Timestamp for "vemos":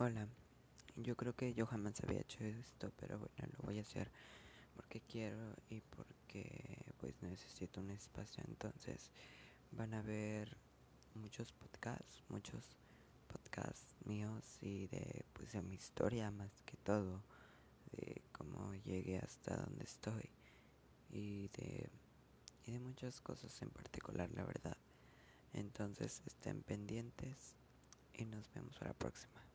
28.54-28.80